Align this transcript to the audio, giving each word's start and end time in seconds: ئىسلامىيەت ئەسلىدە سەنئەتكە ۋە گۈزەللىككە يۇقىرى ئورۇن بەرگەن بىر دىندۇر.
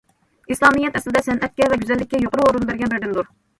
ئىسلامىيەت 0.55 0.97
ئەسلىدە 1.01 1.23
سەنئەتكە 1.27 1.69
ۋە 1.75 1.79
گۈزەللىككە 1.83 2.25
يۇقىرى 2.25 2.49
ئورۇن 2.49 2.69
بەرگەن 2.73 2.97
بىر 2.97 3.07
دىندۇر. 3.09 3.33